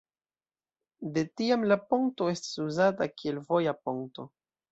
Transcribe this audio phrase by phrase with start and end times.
[1.17, 4.27] De tiam la ponto estas uzata kiel voja ponto.